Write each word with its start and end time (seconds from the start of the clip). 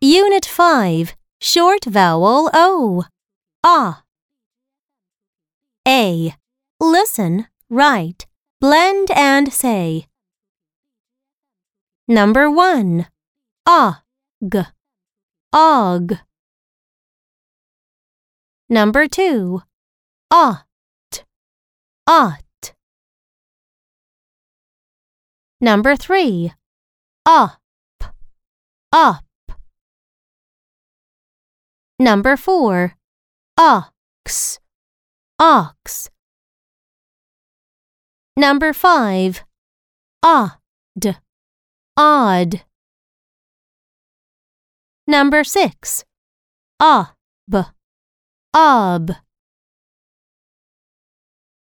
Unit 0.00 0.44
5 0.44 1.14
Short 1.40 1.84
Vowel 1.84 2.50
O. 2.52 3.04
Ah. 3.62 4.02
A. 5.86 6.34
Listen, 6.80 7.46
write, 7.70 8.26
blend, 8.60 9.10
and 9.12 9.52
say. 9.52 10.06
Number 12.08 12.50
1. 12.50 13.06
Og. 13.66 13.96
Og. 15.52 16.18
Number 18.68 19.06
2. 19.06 19.62
Ot. 20.30 21.24
Ought. 22.08 22.74
Number 25.60 25.94
3. 25.96 26.52
Up. 27.26 27.60
Up. 28.92 29.24
Number 31.98 32.36
4. 32.36 32.94
Ox. 33.56 34.60
Ox. 35.38 36.10
Number 38.36 38.72
5. 38.72 39.44
Odd. 40.22 41.16
Odd. 41.96 42.62
Number 45.06 45.44
6. 45.44 46.04
Ob. 46.80 47.08
Ob. 48.52 49.10